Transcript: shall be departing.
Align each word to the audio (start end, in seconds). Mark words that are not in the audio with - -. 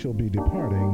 shall 0.00 0.14
be 0.14 0.30
departing. 0.30 0.89